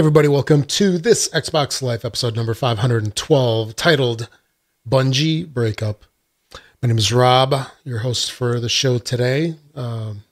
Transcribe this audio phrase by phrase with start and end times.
[0.00, 4.30] Everybody, welcome to this Xbox Life episode number 512 titled
[4.88, 6.06] Bungie Breakup.
[6.80, 9.56] My name is Rob, your host for the show today.
[9.74, 10.24] Um,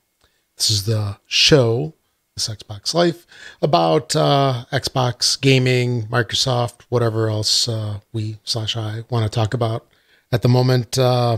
[0.57, 1.93] this is the show,
[2.35, 3.27] this Xbox Life,
[3.61, 9.87] about uh, Xbox gaming, Microsoft, whatever else uh, we slash I want to talk about
[10.33, 10.99] at the moment.
[10.99, 11.37] Uh,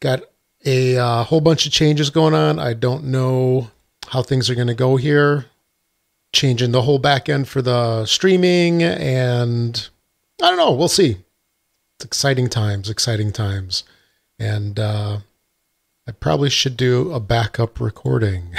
[0.00, 0.22] got
[0.64, 2.58] a uh, whole bunch of changes going on.
[2.58, 3.70] I don't know
[4.06, 5.44] how things are going to go here
[6.32, 9.88] changing the whole back end for the streaming and
[10.42, 11.18] I don't know, we'll see.
[11.96, 13.84] It's exciting times, exciting times.
[14.38, 15.18] And uh
[16.08, 18.54] I probably should do a backup recording.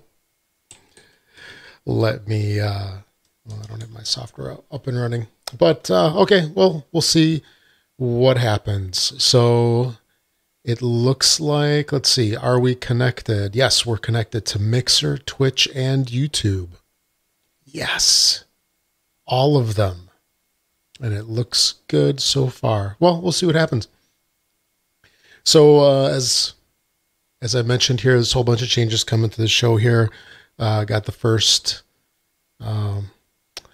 [1.85, 2.99] Let me uh
[3.47, 5.27] well, I don't have my software up and running.
[5.59, 7.43] But uh okay, well, we'll see
[7.97, 9.21] what happens.
[9.23, 9.97] So
[10.67, 13.55] it looks like, let's see, are we connected?
[13.55, 16.71] Yes, we're connected to Mixer, Twitch, and YouTube.
[17.65, 18.45] Yes,
[19.27, 20.11] all of them.
[21.01, 22.97] And it looks good so far.
[22.99, 23.87] Well, we'll see what happens.
[25.45, 26.55] So, uh, as
[27.41, 30.11] as I mentioned here, there's a whole bunch of changes coming to the show here.
[30.59, 31.83] Uh, got the first
[32.59, 33.11] um,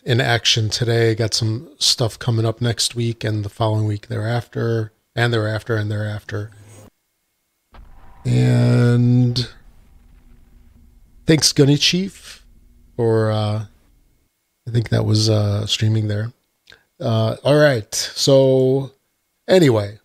[0.05, 1.15] in action today.
[1.15, 5.91] Got some stuff coming up next week and the following week thereafter, and thereafter, and
[5.91, 6.51] thereafter.
[8.25, 9.48] And
[11.27, 12.45] thanks, Gunny Chief,
[12.97, 13.64] for uh,
[14.67, 16.33] I think that was uh, streaming there.
[17.01, 17.92] Uh, all right.
[17.95, 18.92] So,
[19.48, 19.98] anyway,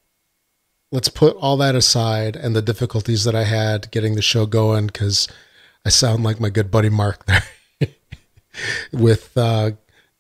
[0.92, 4.88] let's put all that aside and the difficulties that I had getting the show going
[4.88, 5.28] because
[5.86, 7.44] I sound like my good buddy Mark there
[8.92, 9.72] with uh,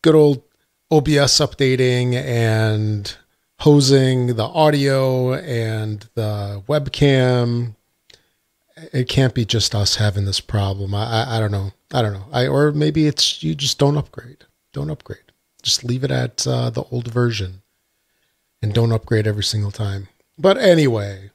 [0.03, 0.43] good old
[0.91, 3.17] OBS updating and
[3.59, 7.75] hosing the audio and the webcam
[8.93, 10.93] it can't be just us having this problem.
[10.93, 11.71] I, I, I don't know.
[11.93, 12.25] I don't know.
[12.31, 14.45] I or maybe it's you just don't upgrade.
[14.73, 15.19] Don't upgrade.
[15.63, 17.61] Just leave it at uh, the old version,
[18.61, 20.07] and don't upgrade every single time.
[20.37, 21.31] But anyway,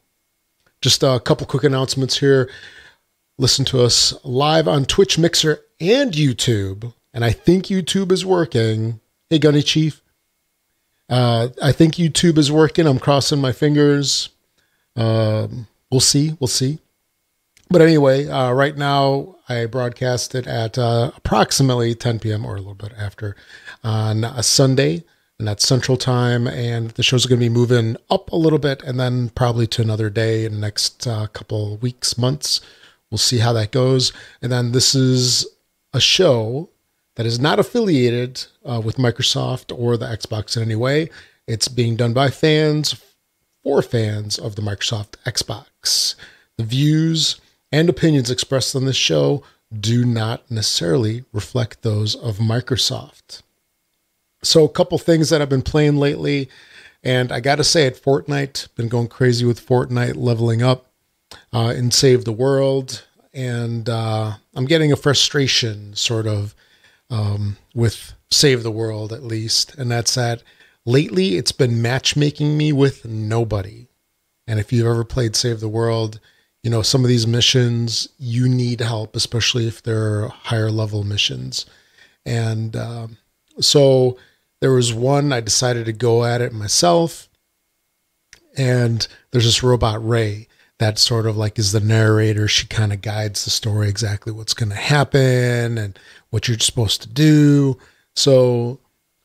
[0.81, 2.51] just a couple quick announcements here.
[3.39, 6.93] Listen to us live on Twitch, Mixer, and YouTube.
[7.15, 9.01] And I think YouTube is working.
[9.29, 10.03] Hey, Gunny Chief.
[11.09, 12.87] Uh, I think YouTube is working.
[12.87, 14.31] I'm crossing my fingers.
[14.97, 16.37] Um, we'll see.
[16.39, 16.79] We'll see.
[17.73, 22.45] But anyway, uh, right now I broadcast it at uh, approximately 10 p.m.
[22.45, 23.35] or a little bit after
[23.83, 25.05] on a Sunday,
[25.39, 26.47] and that's Central Time.
[26.47, 29.81] And the show's going to be moving up a little bit, and then probably to
[29.81, 32.61] another day in the next uh, couple weeks, months.
[33.11, 34.13] We'll see how that goes.
[34.43, 35.47] And then this is
[35.95, 36.69] a show
[37.17, 41.09] that is not affiliated uh, with Microsoft or the Xbox in any way.
[41.47, 43.03] It's being done by fans
[43.63, 46.17] for fans of the Microsoft Xbox.
[46.59, 47.41] The views
[47.73, 49.43] and opinions expressed on this show
[49.81, 53.43] do not necessarily reflect those of Microsoft.
[54.43, 56.49] So, a couple things that I've been playing lately,
[57.03, 60.87] and I got to say, at Fortnite, been going crazy with Fortnite, leveling up
[61.53, 66.55] uh, in Save the World, and uh, I'm getting a frustration sort of
[67.09, 70.43] um, with Save the World at least, and that's that
[70.85, 73.87] lately it's been matchmaking me with nobody.
[74.47, 76.19] And if you've ever played Save the World,
[76.63, 81.67] you know, some of these missions, you need help, especially if they're higher level missions.
[82.25, 83.19] And um,
[83.61, 84.17] so
[84.61, 87.29] there was one, I decided to go at it myself.
[88.57, 90.47] And there's this robot, Ray,
[90.79, 92.47] that sort of like is the narrator.
[92.47, 95.99] She kind of guides the story exactly what's going to happen and
[96.31, 97.77] what you're supposed to do.
[98.15, 98.79] So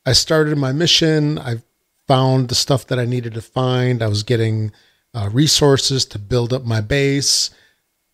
[0.04, 1.38] I started my mission.
[1.38, 1.62] I
[2.08, 4.02] found the stuff that I needed to find.
[4.02, 4.72] I was getting
[5.14, 7.50] uh, resources to build up my base.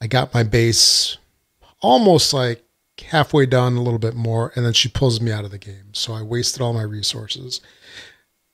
[0.00, 1.16] I got my base
[1.80, 2.64] almost like
[3.02, 5.92] halfway done, a little bit more, and then she pulls me out of the game.
[5.92, 7.60] So I wasted all my resources.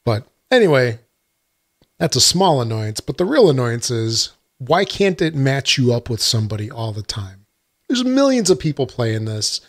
[0.04, 0.98] But anyway,
[1.98, 3.00] that's a small annoyance.
[3.00, 7.02] But the real annoyance is why can't it match you up with somebody all the
[7.02, 7.46] time?
[7.88, 9.60] There's millions of people playing this.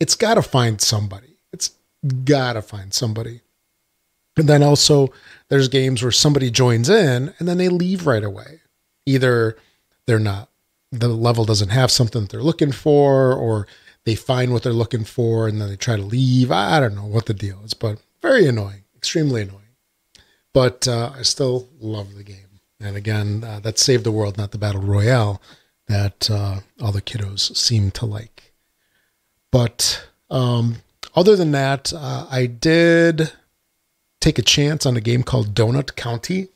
[0.00, 1.38] It's got to find somebody.
[1.52, 1.70] It's
[2.24, 3.40] got to find somebody.
[4.36, 5.12] And then also,
[5.52, 8.62] there's games where somebody joins in and then they leave right away.
[9.04, 9.54] Either
[10.06, 10.48] they're not,
[10.90, 13.66] the level doesn't have something that they're looking for, or
[14.06, 16.50] they find what they're looking for and then they try to leave.
[16.50, 19.76] I don't know what the deal is, but very annoying, extremely annoying.
[20.54, 22.60] But uh, I still love the game.
[22.80, 25.42] And again, uh, that saved the world, not the battle royale
[25.86, 28.54] that uh, all the kiddos seem to like.
[29.50, 30.76] But um,
[31.14, 33.32] other than that, uh, I did
[34.22, 36.48] take a chance on a game called Donut County.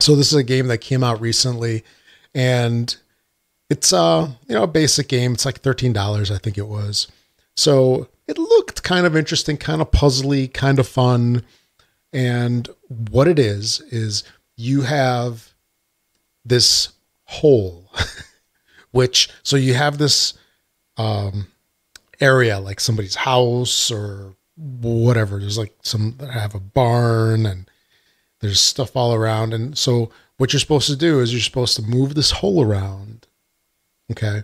[0.00, 1.84] So this is a game that came out recently,
[2.34, 2.96] and
[3.68, 5.34] it's uh you know a basic game.
[5.34, 7.06] It's like thirteen dollars, I think it was.
[7.56, 11.42] So it looked kind of interesting, kind of puzzly, kind of fun.
[12.12, 14.24] And what it is, is
[14.56, 15.52] you have
[16.44, 16.90] this
[17.24, 17.90] hole,
[18.90, 20.34] which, so you have this
[20.96, 21.48] um,
[22.20, 25.38] area like somebody's house or whatever.
[25.38, 27.70] There's like some that have a barn and
[28.40, 29.54] there's stuff all around.
[29.54, 33.26] And so what you're supposed to do is you're supposed to move this hole around.
[34.10, 34.42] Okay.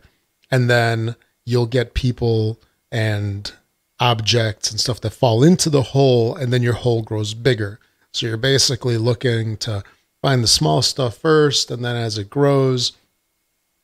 [0.50, 2.58] And then you'll get people
[2.90, 3.52] and
[3.98, 7.78] objects and stuff that fall into the hole, and then your hole grows bigger.
[8.12, 9.82] So you're basically looking to
[10.22, 12.92] find the small stuff first, and then as it grows,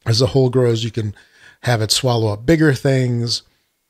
[0.04, 1.14] as the hole grows, you can
[1.62, 3.42] have it swallow up bigger things.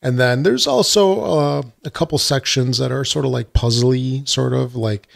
[0.02, 4.52] And then there's also uh, a couple sections that are sort of like puzzly, sort
[4.52, 5.06] of like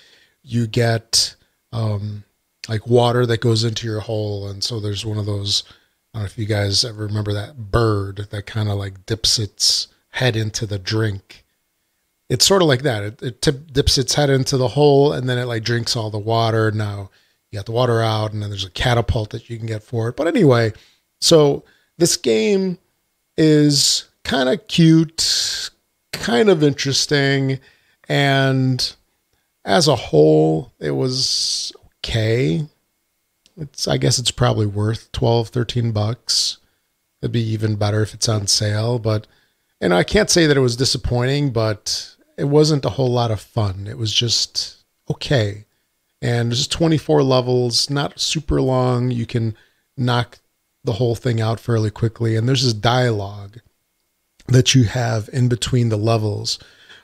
[0.42, 1.34] you get
[1.72, 2.22] um,
[2.68, 5.64] like water that goes into your hole, and so there's one of those.
[6.14, 9.38] I don't know if you guys ever remember that bird that kind of like dips
[9.38, 11.44] its head into the drink.
[12.28, 13.02] It's sort of like that.
[13.02, 16.10] It, it tip, dips its head into the hole and then it like drinks all
[16.10, 16.70] the water.
[16.70, 17.10] Now
[17.50, 20.08] you got the water out and then there's a catapult that you can get for
[20.08, 20.16] it.
[20.16, 20.72] But anyway,
[21.20, 21.64] so
[21.98, 22.78] this game
[23.36, 25.70] is kind of cute,
[26.12, 27.60] kind of interesting.
[28.08, 28.94] And
[29.64, 32.66] as a whole, it was okay.
[33.56, 36.58] It's, I guess it's probably worth 12, 13 bucks.
[37.22, 39.26] It'd be even better if it's on sale, but
[39.80, 43.40] and I can't say that it was disappointing, but it wasn't a whole lot of
[43.40, 43.86] fun.
[43.86, 45.64] It was just okay.
[46.22, 49.10] And there's 24 levels, not super long.
[49.10, 49.54] You can
[49.96, 50.38] knock
[50.82, 52.36] the whole thing out fairly quickly.
[52.36, 53.60] And there's this dialogue
[54.48, 56.58] that you have in between the levels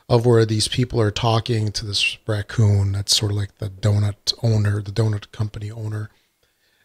[0.09, 4.33] of where these people are talking to this raccoon that's sort of like the donut
[4.43, 6.09] owner, the donut company owner.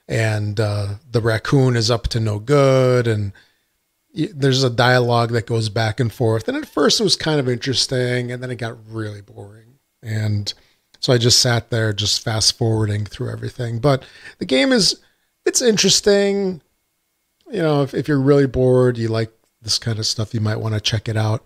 [0.06, 3.06] And uh, the raccoon is up to no good.
[3.06, 3.32] And
[4.14, 6.48] there's a dialogue that goes back and forth.
[6.48, 9.78] And at first it was kind of interesting, and then it got really boring.
[10.02, 10.52] And
[11.00, 13.78] so I just sat there, just fast forwarding through everything.
[13.78, 14.04] But
[14.38, 15.00] the game is,
[15.44, 16.62] it's interesting.
[17.50, 19.32] You know, if, if you're really bored, you like
[19.62, 21.44] this kind of stuff, you might want to check it out.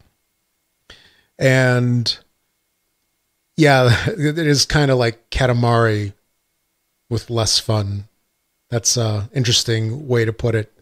[1.39, 2.17] And
[3.57, 6.13] yeah, it is kind of like Katamari
[7.09, 8.05] with less fun.
[8.71, 10.73] That's a interesting way to put it.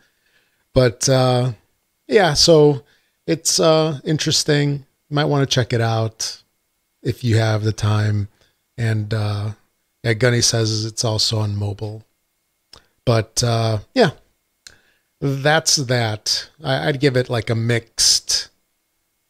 [0.72, 1.52] But uh,
[2.06, 2.84] yeah, so
[3.26, 4.86] it's uh, interesting.
[5.08, 6.42] You might want to check it out
[7.02, 8.28] if you have the time.
[8.78, 9.52] And uh,
[10.04, 12.04] yeah, Gunny says it's also on mobile.
[13.04, 14.10] But uh, yeah,
[15.20, 16.48] that's that.
[16.62, 18.48] I, would give it like a mixed.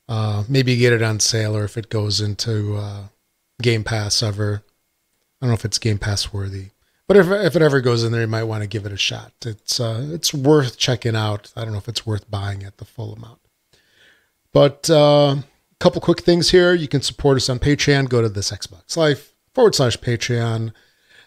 [0.09, 3.05] Uh, maybe get it on sale, or if it goes into uh,
[3.61, 4.63] Game Pass ever.
[5.41, 6.71] I don't know if it's Game Pass worthy.
[7.07, 8.97] But if, if it ever goes in there, you might want to give it a
[8.97, 9.33] shot.
[9.45, 11.53] It's uh, it's worth checking out.
[11.57, 13.41] I don't know if it's worth buying at the full amount.
[14.53, 15.37] But a uh,
[15.81, 16.73] couple quick things here.
[16.73, 18.09] You can support us on Patreon.
[18.09, 20.73] Go to this Xbox Life forward slash Patreon.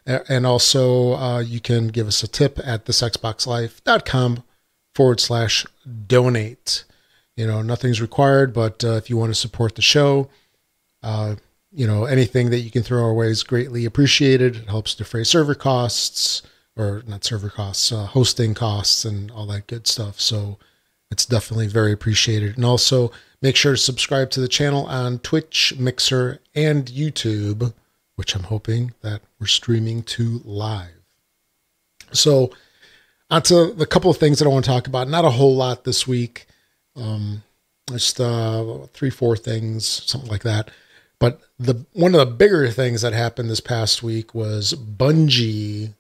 [0.06, 4.44] And also, uh, you can give us a tip at thisxboxlife.com
[4.96, 5.66] forward slash
[6.08, 6.84] donate.
[7.36, 10.30] You know, nothing's required, but uh, if you want to support the show,
[11.02, 11.36] uh,
[11.72, 14.56] you know, anything that you can throw our way is greatly appreciated.
[14.56, 16.44] It helps defray server costs,
[16.78, 20.22] or not server costs, uh, hosting costs, and all that good stuff.
[20.22, 20.60] So
[21.10, 22.56] it's definitely very appreciated.
[22.56, 27.74] And also make sure to subscribe to the channel on Twitch, Mixer, and YouTube,
[28.16, 31.02] which I'm hoping that we're streaming to live.
[32.12, 32.52] So,
[33.34, 35.10] onto the couple of things that I want to talk about.
[35.10, 36.46] Not a whole lot this week.
[36.96, 37.42] Um,
[37.90, 40.70] just uh, three, four things, something like that.
[41.18, 45.94] But the one of the bigger things that happened this past week was Bungie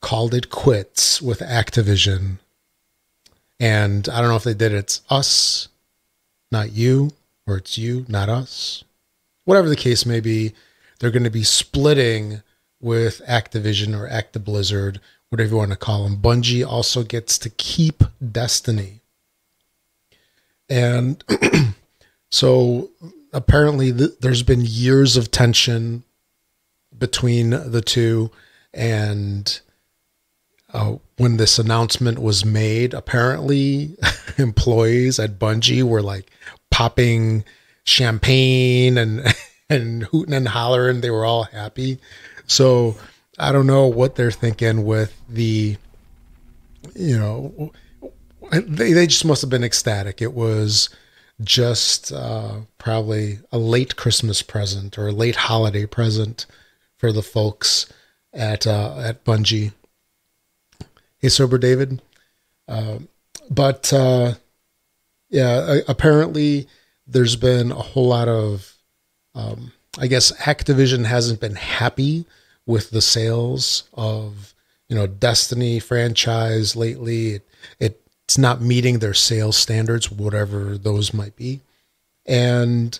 [0.00, 2.38] called it quits with Activision.
[3.58, 5.68] And I don't know if they did it's us,
[6.52, 7.10] not you,
[7.48, 8.84] or it's you, not us.
[9.44, 10.52] Whatever the case may be,
[10.98, 12.42] they're going to be splitting
[12.80, 14.98] with Activision or Actiblizzard,
[15.34, 16.16] whatever you want to call them.
[16.16, 19.00] Bungie also gets to keep Destiny.
[20.70, 21.24] And
[22.30, 22.90] so
[23.32, 26.04] apparently th- there's been years of tension
[26.96, 28.30] between the two
[28.72, 29.60] and
[30.72, 33.96] uh, when this announcement was made apparently
[34.38, 36.30] employees at bungie were like
[36.70, 37.44] popping
[37.82, 39.34] champagne and
[39.68, 41.98] and hooting and hollering they were all happy
[42.46, 42.96] so
[43.38, 45.76] i don't know what they're thinking with the
[46.94, 47.72] you know
[48.50, 50.88] they, they just must have been ecstatic it was
[51.42, 56.46] just uh, probably a late Christmas present or a late holiday present
[56.96, 57.92] for the folks
[58.32, 59.72] at uh, at Bungie.
[61.18, 62.00] Hey, sober David.
[62.68, 62.98] Uh,
[63.50, 64.34] but uh,
[65.28, 66.68] yeah, apparently
[67.06, 68.74] there's been a whole lot of,
[69.34, 72.24] um, I guess, Activision hasn't been happy
[72.66, 74.54] with the sales of,
[74.88, 77.34] you know, Destiny franchise lately.
[77.34, 81.60] It, it it's not meeting their sales standards, whatever those might be.
[82.26, 82.98] And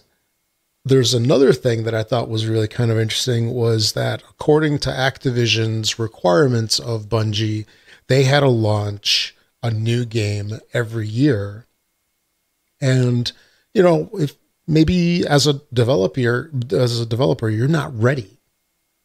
[0.84, 4.90] there's another thing that I thought was really kind of interesting was that according to
[4.90, 7.64] Activision's requirements of Bungie,
[8.06, 11.66] they had to launch a new game every year.
[12.82, 13.32] And
[13.72, 14.34] you know, if
[14.66, 18.33] maybe as a developer as a developer you're not ready.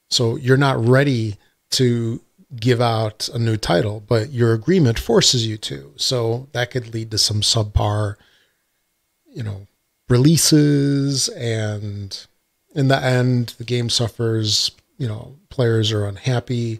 [0.10, 1.38] So you're not ready
[1.72, 2.22] to
[2.56, 5.94] give out a new title, but your agreement forces you to.
[5.98, 8.16] So that could lead to some subpar,
[9.32, 9.68] you know,
[10.08, 12.26] releases and
[12.74, 16.80] in the end the game suffers, you know, players are unhappy.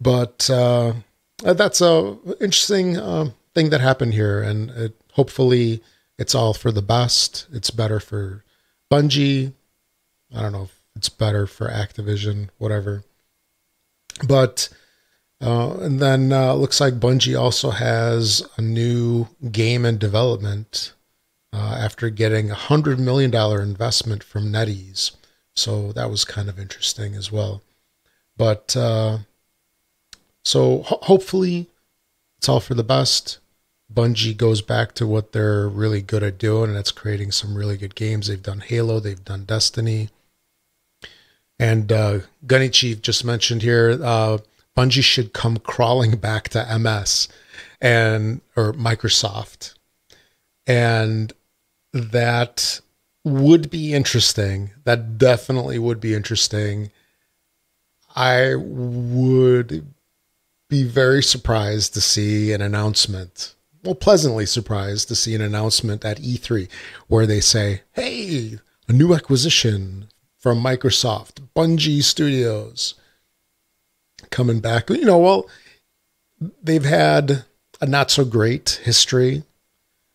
[0.00, 0.94] But uh,
[1.42, 5.82] that's a interesting uh, thing that happened here, and it, hopefully
[6.18, 7.46] it's all for the best.
[7.52, 8.44] It's better for
[8.90, 9.52] Bungie.
[10.34, 13.04] I don't know if it's better for Activision, whatever.
[14.26, 14.68] But
[15.40, 20.92] uh, and then uh, looks like Bungie also has a new game in development
[21.52, 25.12] uh, after getting a hundred million dollar investment from NetEase.
[25.54, 27.62] So that was kind of interesting as well.
[28.36, 29.18] But uh,
[30.44, 31.68] so ho- hopefully
[32.38, 33.38] it's all for the best.
[33.92, 37.76] Bungie goes back to what they're really good at doing, and that's creating some really
[37.76, 38.26] good games.
[38.26, 40.10] They've done Halo, they've done Destiny,
[41.58, 44.38] and uh, Gunny Chief just mentioned here, uh,
[44.76, 47.28] Bungie should come crawling back to MS
[47.80, 49.74] and or Microsoft,
[50.66, 51.32] and
[51.92, 52.80] that
[53.24, 54.70] would be interesting.
[54.84, 56.90] That definitely would be interesting.
[58.14, 59.86] I would
[60.68, 63.54] be very surprised to see an announcement.
[63.84, 66.68] Well, pleasantly surprised to see an announcement at E3
[67.06, 72.94] where they say, "Hey, a new acquisition from Microsoft, Bungie Studios
[74.30, 74.88] coming back.
[74.88, 75.48] You know, well,
[76.62, 77.44] they've had
[77.80, 79.42] a not so great history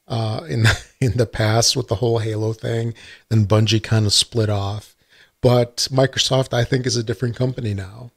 [0.07, 0.65] uh, in
[0.99, 2.93] in the past with the whole Halo thing.
[3.29, 4.95] Then Bungie kind of split off,
[5.41, 8.11] but Microsoft, I think, is a different company now,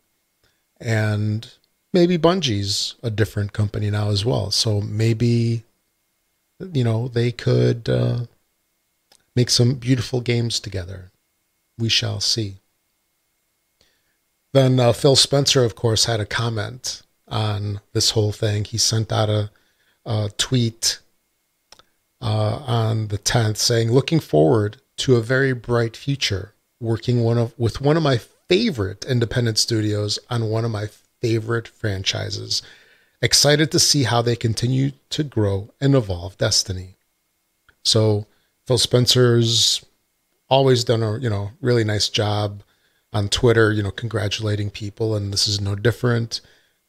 [0.80, 1.52] and
[1.92, 4.50] maybe Bungie's a different company now as well.
[4.50, 5.64] So maybe,
[6.60, 8.20] you know, they could uh,
[9.34, 11.10] make some beautiful games together
[11.78, 12.56] we shall see.
[14.52, 18.64] Then uh, Phil Spencer, of course, had a comment on this whole thing.
[18.64, 19.50] He sent out a,
[20.04, 20.98] a tweet
[22.22, 27.58] uh, on the 10th saying, Looking forward to a very bright future, working one of
[27.58, 28.18] with one of my
[28.48, 30.88] favorite independent studios on one of my
[31.20, 32.62] favorite franchises.
[33.20, 36.96] Excited to see how they continue to grow and evolve Destiny.
[37.84, 38.26] So
[38.66, 39.84] Phil Spencer's
[40.48, 42.62] always done a you know really nice job
[43.12, 46.40] on Twitter, you know, congratulating people, and this is no different.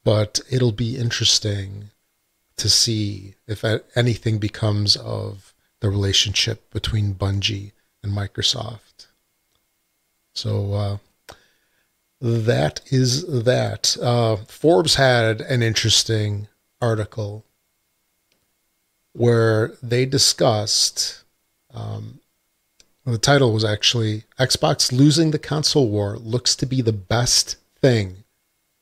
[0.04, 1.90] But it'll be interesting
[2.58, 3.64] to see if
[3.96, 7.72] anything becomes of the relationship between Bungie
[8.04, 9.08] and Microsoft.
[10.34, 10.98] So uh,
[12.20, 13.98] that is that.
[14.02, 16.48] Uh, Forbes had an interesting
[16.82, 17.46] article
[19.14, 21.24] where they discussed
[21.74, 22.20] um,
[23.14, 28.24] the title was actually Xbox losing the console war looks to be the best thing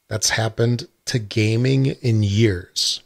[0.07, 3.01] that's happened to gaming in years.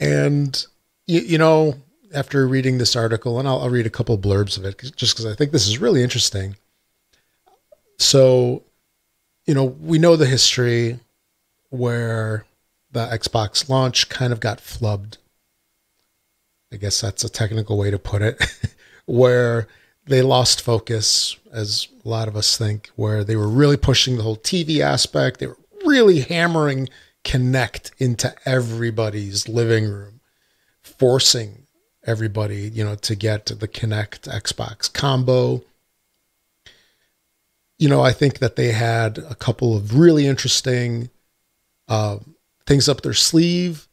[0.00, 0.66] And,
[1.06, 1.76] you, you know,
[2.12, 5.26] after reading this article, and I'll, I'll read a couple blurbs of it just because
[5.26, 6.56] I think this is really interesting.
[7.98, 8.64] So,
[9.46, 10.98] you know, we know the history
[11.70, 12.46] where
[12.90, 15.18] the Xbox launch kind of got flubbed.
[16.72, 18.42] I guess that's a technical way to put it.
[19.12, 19.68] where
[20.06, 24.22] they lost focus, as a lot of us think, where they were really pushing the
[24.22, 25.38] whole TV aspect.
[25.38, 26.88] They were really hammering
[27.22, 30.20] Kinect into everybody's living room,
[30.80, 31.66] forcing
[32.06, 35.62] everybody, you know, to get the Kinect Xbox combo.
[37.78, 41.10] You know, I think that they had a couple of really interesting
[41.86, 42.16] uh,
[42.66, 43.88] things up their sleeve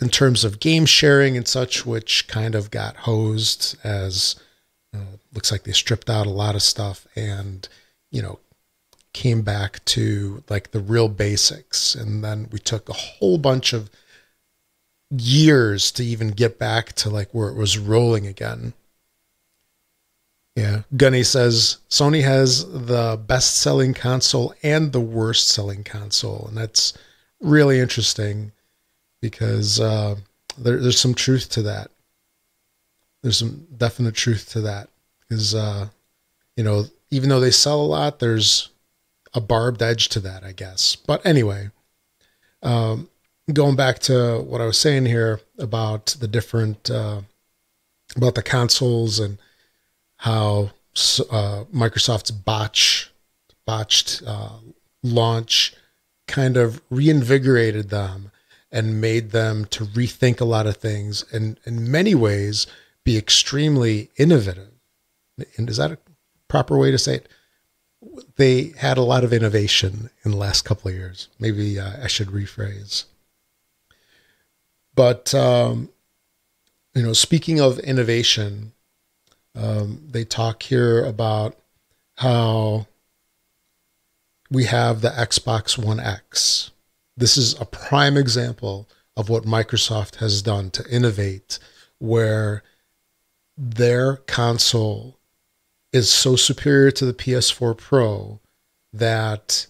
[0.00, 4.36] in terms of game sharing and such, which kind of got hosed as
[5.32, 7.68] looks like they stripped out a lot of stuff and,
[8.10, 8.38] you know,
[9.12, 11.94] came back to like the real basics.
[11.94, 13.90] And then we took a whole bunch of
[15.10, 18.72] years to even get back to like where it was rolling again.
[20.56, 20.82] Yeah.
[20.96, 26.46] Gunny says Sony has the best selling console and the worst selling console.
[26.48, 26.92] And that's
[27.40, 28.52] really interesting
[29.20, 30.16] because uh,
[30.58, 31.90] there, there's some truth to that.
[33.22, 34.88] there's some definite truth to that.
[35.28, 35.88] Is uh,
[36.56, 38.70] you know, even though they sell a lot, there's
[39.34, 40.96] a barbed edge to that, I guess.
[40.96, 41.70] But anyway,
[42.62, 43.08] um,
[43.52, 47.22] going back to what I was saying here about the different uh,
[48.16, 49.38] about the consoles and
[50.16, 50.70] how
[51.30, 53.12] uh, Microsoft's botch
[53.66, 54.58] botched uh,
[55.02, 55.74] launch
[56.26, 58.30] kind of reinvigorated them
[58.72, 62.66] and made them to rethink a lot of things and in many ways
[63.04, 64.70] be extremely innovative.
[65.56, 65.98] And is that a
[66.48, 67.28] proper way to say it?
[68.36, 71.28] They had a lot of innovation in the last couple of years.
[71.38, 73.04] Maybe uh, I should rephrase.
[74.94, 75.90] But um,
[76.94, 78.72] you know, speaking of innovation,
[79.54, 81.56] um, they talk here about
[82.16, 82.86] how
[84.50, 86.70] we have the Xbox One X.
[87.20, 91.58] This is a prime example of what Microsoft has done to innovate,
[91.98, 92.62] where
[93.58, 95.18] their console
[95.92, 98.40] is so superior to the PS4 Pro
[98.94, 99.66] that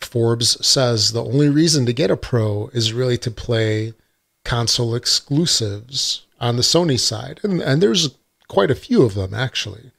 [0.00, 3.94] Forbes says the only reason to get a Pro is really to play
[4.44, 7.38] console exclusives on the Sony side.
[7.44, 8.16] And, and there's
[8.48, 9.92] quite a few of them, actually.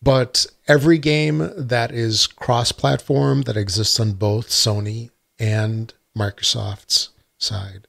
[0.00, 7.86] But every game that is cross platform that exists on both Sony and Microsoft's side,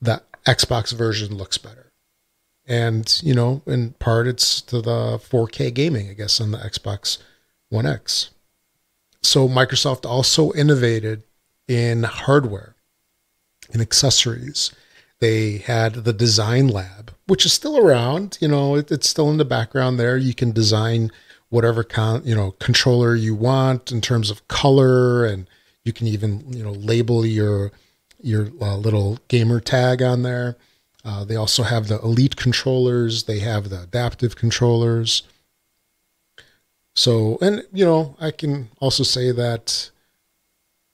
[0.00, 1.92] the Xbox version looks better.
[2.66, 7.18] And, you know, in part it's to the 4K gaming, I guess, on the Xbox
[7.68, 8.30] One X.
[9.22, 11.22] So Microsoft also innovated
[11.66, 12.74] in hardware
[13.72, 14.72] and accessories
[15.18, 18.38] they had the design lab, which is still around.
[18.40, 20.16] You know, it, it's still in the background there.
[20.16, 21.10] You can design
[21.48, 25.46] whatever con, you know controller you want in terms of color, and
[25.84, 27.72] you can even you know label your
[28.20, 30.56] your uh, little gamer tag on there.
[31.04, 33.24] Uh, they also have the elite controllers.
[33.24, 35.22] They have the adaptive controllers.
[36.94, 39.90] So, and you know, I can also say that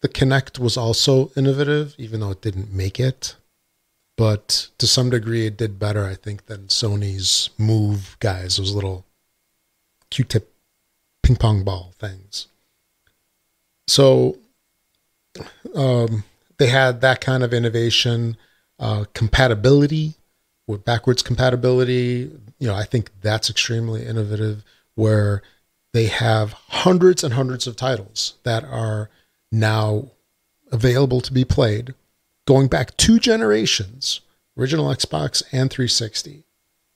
[0.00, 3.36] the Kinect was also innovative, even though it didn't make it
[4.22, 9.04] but to some degree it did better, I think, than Sony's Move guys, those little
[10.11, 10.54] Q-tip
[11.24, 12.46] ping pong ball things.
[13.88, 14.38] So
[15.74, 16.22] um,
[16.58, 18.37] they had that kind of innovation,
[18.78, 20.14] uh, compatibility
[20.68, 22.30] with backwards compatibility.
[22.61, 24.62] You know, I think that's extremely innovative.
[24.94, 25.42] Where
[25.92, 29.11] they have hundreds and hundreds of titles that are
[29.50, 30.12] now
[30.70, 31.94] available to be played
[32.46, 34.20] going back two generations,
[34.57, 36.44] original Xbox and 360.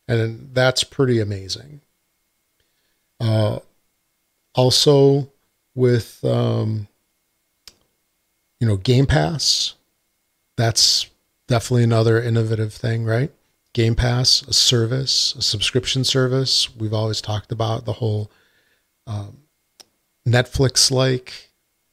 [0.08, 1.80] And that's pretty amazing.
[3.20, 3.60] Uh,
[4.54, 5.30] also,
[5.74, 6.88] with um,
[8.60, 9.74] you know Game Pass,
[10.56, 11.06] that's
[11.46, 13.30] definitely another innovative thing, right?
[13.72, 16.74] Game Pass, a service, a subscription service.
[16.74, 18.30] We've always talked about the whole
[19.06, 19.38] um,
[20.26, 21.50] Netflix like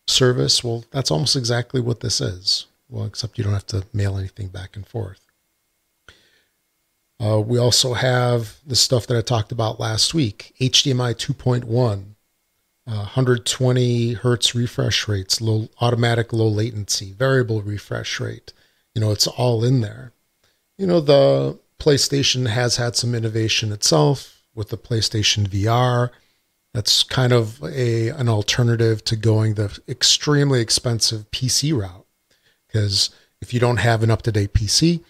[0.08, 0.63] service.
[0.63, 2.68] Well, that's almost exactly what this is.
[2.93, 5.25] Well, except you don't have to mail anything back and forth.
[7.19, 11.65] Uh, we also have the stuff that I talked about last week HDMI 2.1,
[12.86, 18.53] uh, 120 hertz refresh rates, low automatic low latency, variable refresh rate.
[18.93, 20.12] You know, it's all in there.
[20.77, 26.12] You know, the PlayStation has had some innovation itself with the PlayStation VR.
[26.75, 32.03] That's kind of a an alternative to going the extremely expensive PC route
[32.74, 35.02] because if you don't have an up to date PC,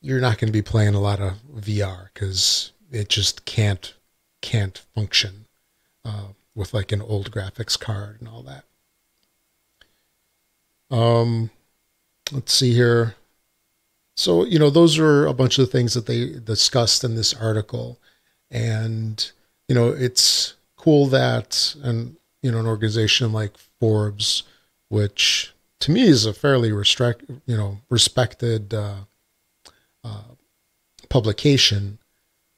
[0.00, 3.94] you're not going to be playing a lot of VR because it just can't
[4.40, 5.46] can't function
[6.04, 8.64] uh, with like an old graphics card and all that.
[10.94, 11.50] Um,
[12.32, 13.14] let's see here.
[14.16, 17.98] So you know those are a bunch of things that they discussed in this article,
[18.50, 19.30] and
[19.68, 24.42] you know it's cool that and you know an organization like Forbes,
[24.88, 25.51] which
[25.82, 29.04] to me is a fairly restrict, you know, respected uh,
[30.04, 30.22] uh,
[31.08, 31.98] publication.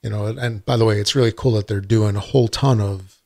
[0.03, 2.81] You know, and by the way, it's really cool that they're doing a whole ton
[2.81, 3.23] of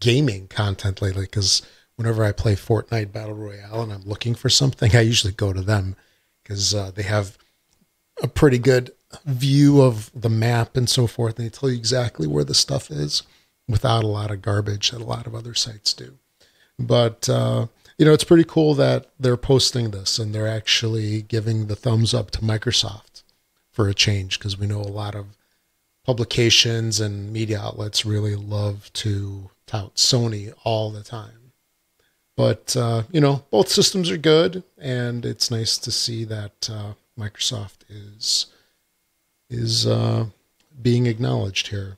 [0.00, 1.24] gaming content lately.
[1.24, 1.62] Because
[1.96, 5.62] whenever I play Fortnite Battle Royale and I'm looking for something, I usually go to
[5.62, 5.96] them
[6.42, 7.36] because uh, they have
[8.22, 8.92] a pretty good
[9.24, 11.36] view of the map and so forth.
[11.36, 13.24] And they tell you exactly where the stuff is
[13.68, 16.18] without a lot of garbage that a lot of other sites do.
[16.78, 17.66] But uh,
[17.98, 22.12] you know, it's pretty cool that they're posting this and they're actually giving the thumbs
[22.12, 23.22] up to Microsoft
[23.70, 25.26] for a change because we know a lot of
[26.04, 31.52] publications and media outlets really love to tout Sony all the time.
[32.36, 36.92] But, uh, you know, both systems are good, and it's nice to see that uh,
[37.18, 38.46] Microsoft is
[39.48, 40.26] is uh,
[40.82, 41.96] being acknowledged here.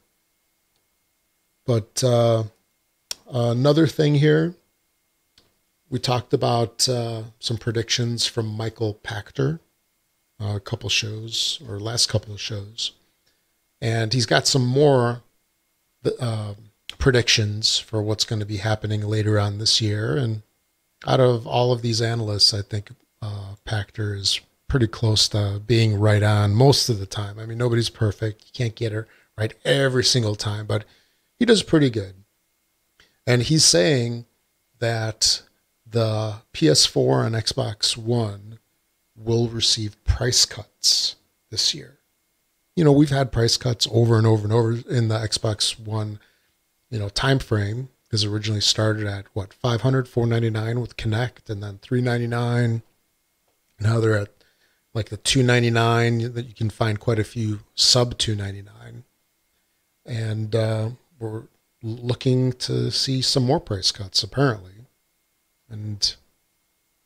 [1.67, 2.45] But uh,
[3.31, 4.55] another thing here,
[5.91, 9.61] we talked about uh, some predictions from Michael Pachter,
[10.41, 12.93] a couple shows or last couple of shows,
[13.81, 15.23] and he's got some more
[16.21, 16.55] uh,
[16.99, 20.17] predictions for what's going to be happening later on this year.
[20.17, 20.43] And
[21.07, 22.91] out of all of these analysts, I think
[23.23, 27.39] uh, Pachter is pretty close to being right on most of the time.
[27.39, 28.45] I mean, nobody's perfect.
[28.45, 30.85] You can't get it right every single time, but
[31.39, 32.15] he does pretty good.
[33.27, 34.27] And he's saying
[34.79, 35.43] that
[35.91, 38.59] the PS4 and Xbox One
[39.17, 41.17] will receive price cuts
[41.51, 41.99] this year.
[42.77, 46.21] You know, we've had price cuts over and over and over in the Xbox One,
[46.91, 51.79] you know, time frame because originally started at what 500 499 with Kinect and then
[51.83, 52.83] 399
[53.81, 54.31] now they're at
[54.95, 59.05] like the 299 that you can find quite a few sub 299
[60.07, 61.45] and uh, we're
[61.83, 64.78] looking to see some more price cuts apparently
[65.69, 66.17] and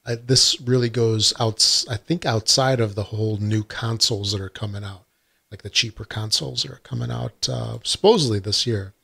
[0.04, 4.48] I, this really goes out i think outside of the whole new consoles that are
[4.48, 5.04] coming out
[5.50, 8.94] like the cheaper consoles that are coming out uh, supposedly this year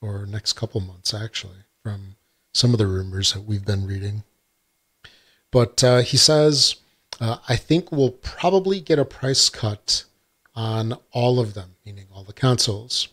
[0.00, 2.16] or next couple months actually from
[2.52, 4.24] some of the rumors that we've been reading
[5.50, 6.76] but uh, he says
[7.20, 10.04] uh, I think we'll probably get a price cut
[10.54, 13.08] on all of them, meaning all the consoles.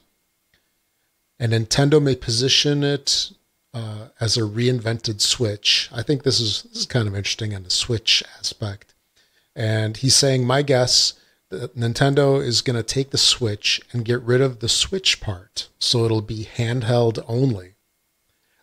[1.40, 3.32] And Nintendo may position it
[3.74, 5.90] uh, as a reinvented Switch.
[5.92, 8.94] I think this is this is kind of interesting on the Switch aspect.
[9.56, 11.14] And he's saying, my guess,
[11.50, 15.70] that Nintendo is going to take the Switch and get rid of the Switch part,
[15.80, 17.74] so it'll be handheld only.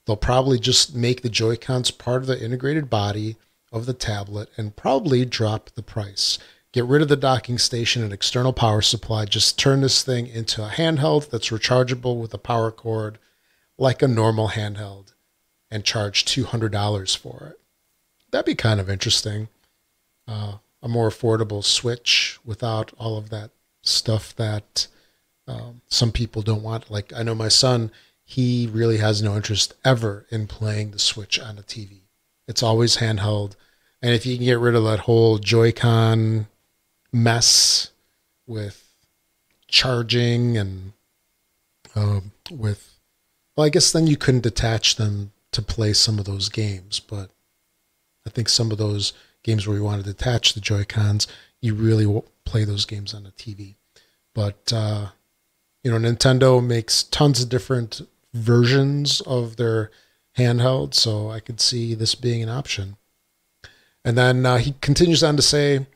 [0.06, 3.36] They'll probably just make the Joy Cons part of the integrated body
[3.72, 6.38] of the tablet and probably drop the price.
[6.72, 9.24] Get rid of the docking station and external power supply.
[9.24, 13.18] Just turn this thing into a handheld that's rechargeable with a power cord
[13.78, 15.12] like a normal handheld
[15.70, 17.60] and charge $200 for it.
[18.30, 19.48] That'd be kind of interesting.
[20.26, 23.50] Uh, a more affordable Switch without all of that
[23.82, 24.86] stuff that
[25.48, 26.90] um, some people don't want.
[26.90, 27.90] Like, I know my son,
[28.24, 32.00] he really has no interest ever in playing the Switch on a TV.
[32.48, 33.54] It's always handheld.
[34.02, 36.48] And if you can get rid of that whole Joy-Con
[37.12, 37.90] mess
[38.46, 38.88] with
[39.68, 40.92] charging and
[41.94, 42.95] um, with,
[43.56, 47.00] well, I guess then you couldn't detach them to play some of those games.
[47.00, 47.30] But
[48.26, 51.26] I think some of those games where you want to detach the Joy-Cons,
[51.60, 53.76] you really play those games on the TV.
[54.34, 55.08] But, uh,
[55.82, 58.02] you know, Nintendo makes tons of different
[58.34, 59.90] versions of their
[60.36, 62.96] handheld, so I could see this being an option.
[64.04, 65.86] And then uh, he continues on to say,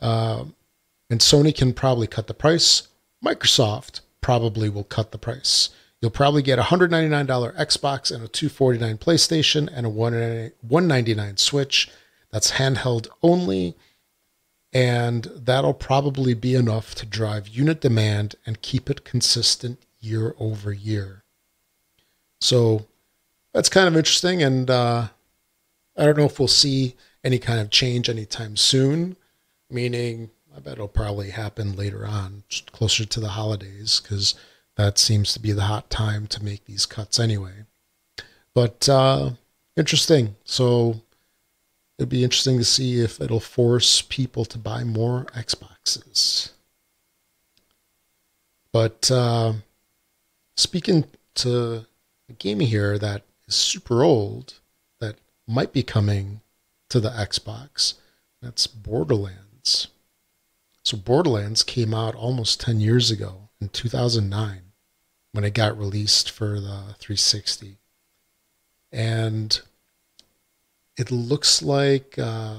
[0.00, 0.44] uh,
[1.08, 2.88] and Sony can probably cut the price.
[3.24, 5.70] Microsoft probably will cut the price.
[6.00, 7.08] You'll probably get a $199
[7.56, 11.90] Xbox and a 249 PlayStation and a $199 Switch.
[12.30, 13.74] That's handheld only.
[14.72, 20.72] And that'll probably be enough to drive unit demand and keep it consistent year over
[20.72, 21.24] year.
[22.40, 22.86] So
[23.52, 24.42] that's kind of interesting.
[24.42, 25.08] And uh,
[25.96, 29.16] I don't know if we'll see any kind of change anytime soon,
[29.68, 34.34] meaning I bet it'll probably happen later on, closer to the holidays, because
[34.78, 37.64] that seems to be the hot time to make these cuts anyway.
[38.54, 39.30] But uh,
[39.76, 40.36] interesting.
[40.44, 41.02] So
[41.98, 46.52] it'd be interesting to see if it'll force people to buy more Xboxes.
[48.70, 49.54] But uh,
[50.56, 51.84] speaking to
[52.28, 54.60] a game here that is super old
[55.00, 55.16] that
[55.48, 56.40] might be coming
[56.88, 57.94] to the Xbox.
[58.40, 59.88] That's Borderlands.
[60.84, 64.62] So Borderlands came out almost 10 years ago in 2009
[65.38, 67.76] when it got released for the 360.
[68.90, 69.60] And
[70.96, 72.56] it looks like uh,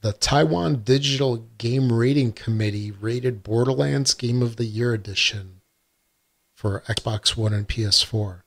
[0.00, 5.60] the Taiwan Digital Game Rating Committee rated Borderlands Game of the Year Edition
[6.52, 8.40] for Xbox One and PS4.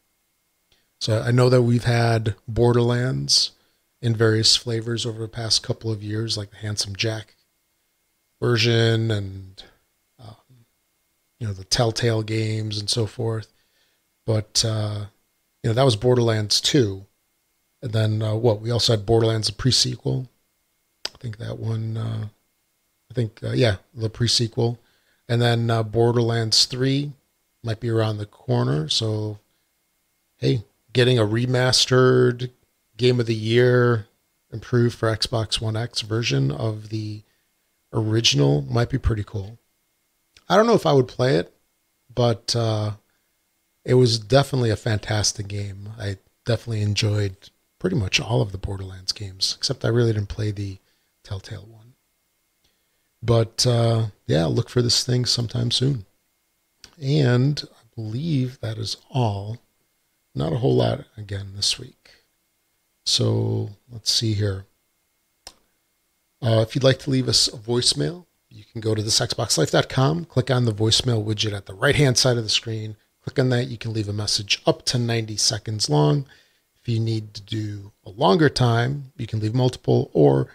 [0.99, 3.51] So I know that we've had Borderlands
[4.01, 7.35] in various flavors over the past couple of years, like the Handsome Jack
[8.41, 9.50] version and
[11.41, 13.51] you know the Telltale games and so forth.
[14.27, 15.05] But uh,
[15.63, 17.07] you know that was Borderlands two,
[17.81, 18.61] and then uh, what?
[18.61, 20.29] We also had Borderlands the pre-sequel.
[21.07, 21.97] I think that one.
[21.97, 22.27] Uh,
[23.09, 24.79] I think uh, yeah, the pre-sequel,
[25.27, 27.11] and then uh, Borderlands three
[27.63, 28.87] might be around the corner.
[28.87, 29.39] So
[30.37, 32.51] hey, getting a remastered
[32.97, 34.05] game of the year
[34.53, 37.23] improved for Xbox One X version of the
[37.91, 39.57] original might be pretty cool.
[40.51, 41.55] I don't know if I would play it,
[42.13, 42.95] but uh,
[43.85, 45.93] it was definitely a fantastic game.
[45.97, 50.51] I definitely enjoyed pretty much all of the Borderlands games, except I really didn't play
[50.51, 50.79] the
[51.23, 51.93] Telltale one.
[53.23, 56.05] But uh, yeah, look for this thing sometime soon.
[57.01, 59.57] And I believe that is all.
[60.35, 62.25] Not a whole lot again this week.
[63.05, 64.65] So let's see here.
[66.41, 68.25] Uh, if you'd like to leave us a voicemail,
[68.61, 72.37] you can go to thisxboxlife.com, click on the voicemail widget at the right hand side
[72.37, 72.95] of the screen.
[73.23, 73.67] Click on that.
[73.67, 76.25] You can leave a message up to 90 seconds long.
[76.81, 80.47] If you need to do a longer time, you can leave multiple or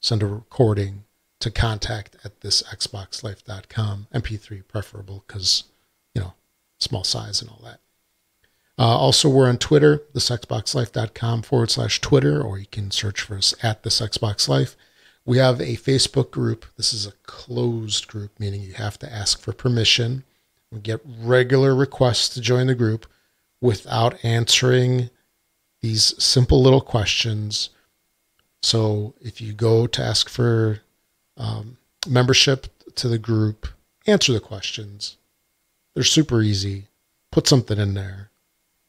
[0.00, 1.04] send a recording
[1.40, 4.06] to contact at thisxboxlife.com.
[4.14, 5.64] MP3 preferable because,
[6.14, 6.34] you know,
[6.78, 7.80] small size and all that.
[8.78, 13.54] Uh, also, we're on Twitter, thisxboxlife.com forward slash Twitter, or you can search for us
[13.62, 14.74] at this thisxboxlife.
[15.26, 16.66] We have a Facebook group.
[16.76, 20.24] This is a closed group, meaning you have to ask for permission.
[20.70, 23.06] We get regular requests to join the group
[23.60, 25.08] without answering
[25.80, 27.70] these simple little questions.
[28.62, 30.80] So if you go to ask for
[31.36, 33.66] um, membership to the group,
[34.06, 35.16] answer the questions.
[35.94, 36.88] They're super easy.
[37.30, 38.30] Put something in there.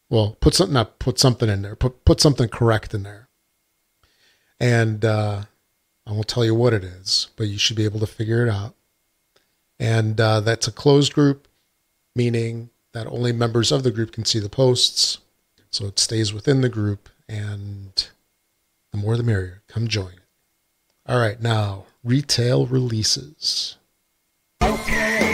[0.10, 1.76] Well, put something not put something in there.
[1.76, 3.28] Put put something correct in there.
[4.60, 5.44] And uh,
[6.08, 8.50] I won't tell you what it is, but you should be able to figure it
[8.50, 8.76] out.
[9.80, 11.48] And uh, that's a closed group,
[12.16, 15.20] meaning that only members of the group can see the posts.
[15.72, 18.08] So it stays within the group, and
[18.92, 19.62] the more the merrier.
[19.68, 20.14] Come join.
[21.06, 23.76] All right, now retail releases.
[24.62, 25.25] Okay,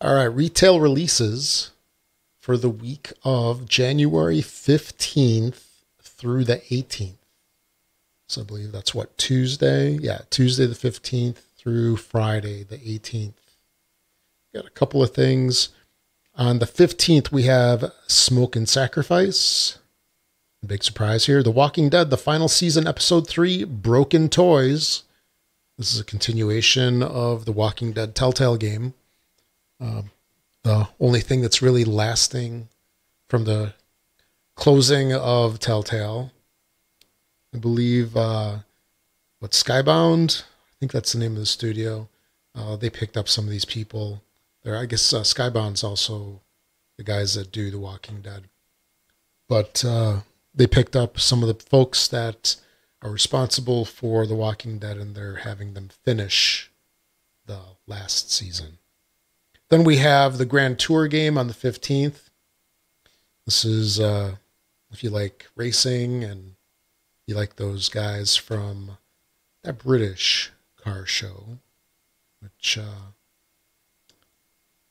[0.00, 1.72] All right, retail releases
[2.40, 5.64] for the week of January 15th
[6.00, 7.14] through the 18th.
[8.28, 9.98] So I believe that's what, Tuesday?
[10.00, 13.32] Yeah, Tuesday the 15th through Friday the 18th.
[14.54, 15.70] Got a couple of things.
[16.36, 19.78] On the 15th, we have Smoke and Sacrifice.
[20.64, 21.42] Big surprise here.
[21.42, 25.02] The Walking Dead, the final season, episode 3, Broken Toys.
[25.78, 28.94] This is a continuation of the Walking Dead Telltale game.
[29.80, 30.10] Um,
[30.64, 32.68] the only thing that's really lasting
[33.28, 33.74] from the
[34.56, 36.32] closing of Telltale.
[37.54, 38.58] I believe uh,
[39.38, 40.42] what Skybound.
[40.42, 42.08] I think that's the name of the studio.
[42.56, 44.20] Uh, they picked up some of these people.
[44.64, 46.40] There, I guess uh, Skybound's also
[46.96, 48.48] the guys that do The Walking Dead,
[49.48, 52.56] but uh, they picked up some of the folks that
[53.02, 56.70] are responsible for The Walking Dead, and they're having them finish
[57.46, 58.78] the last season.
[59.68, 62.30] Then we have the Grand Tour game on the 15th.
[63.44, 64.36] This is uh,
[64.90, 66.54] if you like racing and
[67.26, 68.98] you like those guys from
[69.62, 70.50] that British
[70.82, 71.58] car show,
[72.40, 73.12] which uh,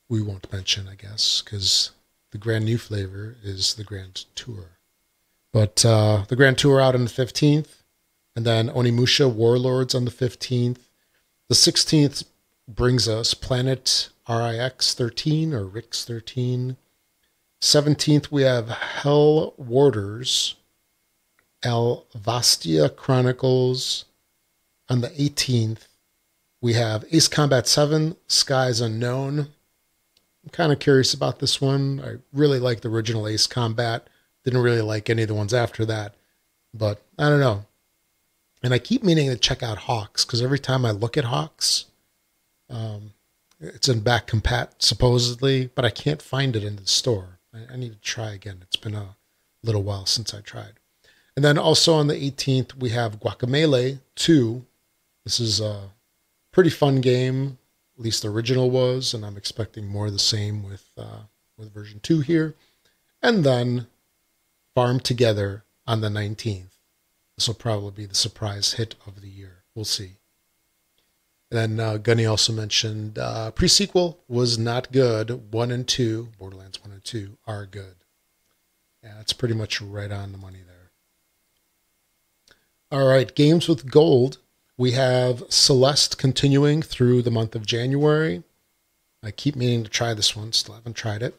[0.10, 1.92] we won't mention, I guess, because
[2.32, 4.78] the Grand New flavor is the Grand Tour.
[5.52, 7.77] But uh, the Grand Tour out on the 15th,
[8.38, 10.78] and then Onimusha Warlords on the 15th.
[11.50, 12.24] The 16th
[12.68, 16.78] brings us Planet RIX 13 or RIX 13.
[17.60, 20.54] 17th, we have Hell Warders,
[21.66, 24.06] Alvastia Chronicles.
[24.88, 25.88] On the 18th,
[26.62, 29.40] we have Ace Combat 7, Skies Unknown.
[29.40, 32.00] I'm kind of curious about this one.
[32.06, 34.08] I really like the original Ace Combat.
[34.46, 36.14] Didn't really like any of the ones after that,
[36.72, 37.66] but I don't know.
[38.64, 41.86] And I keep meaning to check out HAWX because every time I look at HAWX,
[42.70, 43.14] um,
[43.60, 47.40] it's in back compat supposedly, but I can't find it in the store.
[47.54, 48.60] I, I need to try again.
[48.62, 49.16] It's been a
[49.64, 50.74] little while since I tried.
[51.36, 54.66] And then also on the 18th, we have Guacamelee 2.
[55.24, 55.92] This is a
[56.52, 57.60] pretty fun game,
[57.98, 61.22] at least the original was, and I'm expecting more of the same with uh,
[61.58, 62.56] with version 2 here.
[63.22, 63.88] And then
[64.74, 66.77] Farm Together on the 19th.
[67.38, 69.64] This will probably be the surprise hit of the year.
[69.76, 70.14] We'll see.
[71.52, 75.54] And then uh, Gunny also mentioned uh, pre-sequel was not good.
[75.54, 77.96] One and two, Borderlands one and two, are good.
[79.04, 80.92] Yeah, it's pretty much right on the money there.
[82.92, 84.40] All right, games with gold.
[84.78, 88.44] We have Celeste continuing through the month of January.
[89.24, 91.36] I keep meaning to try this one, still haven't tried it.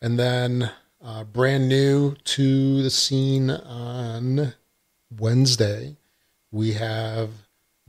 [0.00, 0.70] And then
[1.04, 4.54] uh, brand new to the scene on
[5.18, 5.96] Wednesday,
[6.50, 7.30] we have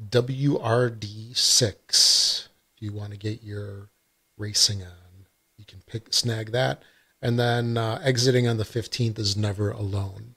[0.09, 2.47] WRD6.
[2.75, 3.89] If you want to get your
[4.37, 6.81] racing on, you can pick snag that.
[7.21, 10.35] And then uh, exiting on the 15th is Never Alone.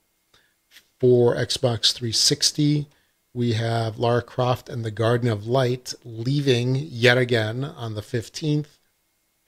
[1.01, 2.87] For Xbox 360,
[3.35, 8.79] we have Lara Croft and the Guardian of Light leaving yet again on the 15th.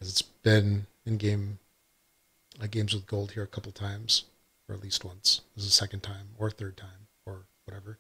[0.01, 1.59] It's been in game
[2.61, 4.25] uh, games with gold here a couple times,
[4.69, 5.43] or at least once.
[5.55, 6.98] This is the second time or third time
[7.69, 7.99] whatever.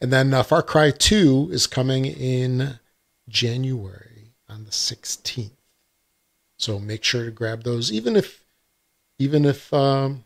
[0.00, 2.78] And then uh, Far Cry 2 is coming in
[3.28, 5.50] January on the 16th.
[6.56, 8.44] So make sure to grab those, even if
[9.18, 10.24] even if um,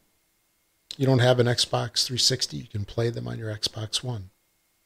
[0.96, 4.30] you don't have an Xbox 360, you can play them on your Xbox One.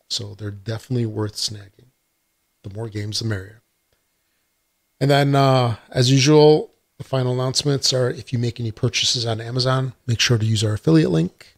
[0.08, 1.90] So they're definitely worth snagging.
[2.62, 3.60] The more games, the merrier.
[5.00, 9.40] And then, uh, as usual, the final announcements are if you make any purchases on
[9.40, 11.54] Amazon, make sure to use our affiliate link.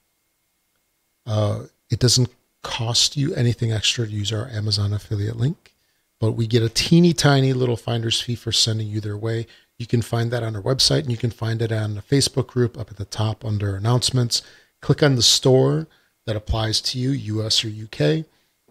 [1.27, 2.31] Uh, it doesn't
[2.63, 5.75] cost you anything extra to use our Amazon affiliate link,
[6.21, 9.47] but we get a teeny tiny little finder's fee for sending you their way.
[9.79, 12.47] You can find that on our website and you can find it on the Facebook
[12.47, 14.43] group up at the top under announcements.
[14.81, 15.87] Click on the store
[16.27, 18.27] that applies to you, US or UK,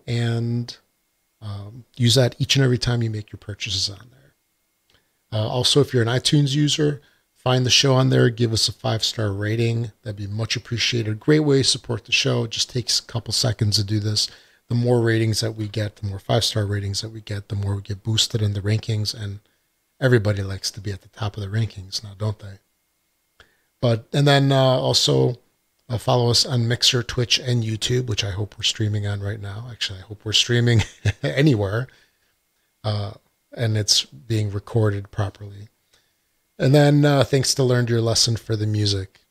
[0.05, 0.77] and
[1.41, 4.33] um, use that each and every time you make your purchases on there.
[5.31, 7.01] Uh, also, if you're an iTunes user,
[7.39, 9.91] find the show on there, give us a five star rating.
[10.03, 11.19] That'd be much appreciated.
[11.19, 12.43] Great way to support the show.
[12.43, 14.29] It just takes a couple seconds to do this.
[14.67, 17.55] The more ratings that we get, the more five star ratings that we get, the
[17.55, 19.19] more we get boosted in the rankings.
[19.19, 19.39] And
[19.99, 22.59] everybody likes to be at the top of the rankings now, don't they?
[23.81, 25.37] But, and then uh, also
[25.87, 29.39] uh, follow us on Mixer, Twitch, and YouTube, which I hope we're streaming on right
[29.39, 29.67] now.
[29.71, 30.83] Actually, I hope we're streaming
[31.23, 31.87] anywhere.
[32.83, 33.13] Uh,
[33.53, 35.69] and it's being recorded properly.
[36.59, 39.21] And then uh, thanks to Learned Your Lesson for the music.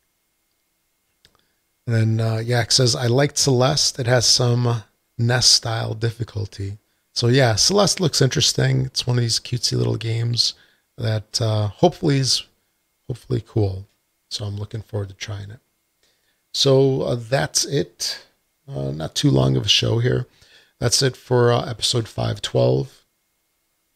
[1.86, 4.00] And then uh, Yak says, I liked Celeste.
[4.00, 4.82] It has some
[5.18, 6.78] NES style difficulty.
[7.12, 8.86] So yeah, Celeste looks interesting.
[8.86, 10.54] It's one of these cutesy little games
[10.96, 12.44] that uh, hopefully is
[13.06, 13.86] hopefully cool.
[14.30, 15.60] So I'm looking forward to trying it.
[16.52, 18.24] So uh, that's it.
[18.66, 20.26] Uh, not too long of a show here.
[20.78, 23.04] That's it for uh, episode 512.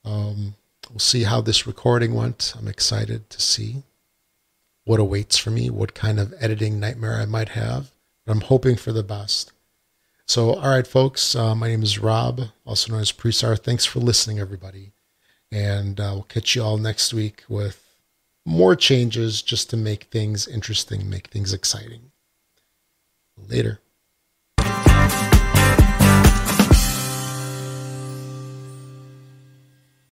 [0.05, 0.55] Um,
[0.93, 2.55] we'll see how this recording went.
[2.59, 3.83] I'm excited to see
[4.85, 7.93] what awaits for me, what kind of editing nightmare I might have.
[8.27, 9.53] But I'm hoping for the best.
[10.27, 13.59] So, all right, folks, uh, my name is Rob, also known as Presar.
[13.59, 14.93] Thanks for listening, everybody.
[15.51, 17.83] And uh, we'll catch you all next week with
[18.45, 22.13] more changes just to make things interesting, make things exciting.
[23.49, 23.81] Later.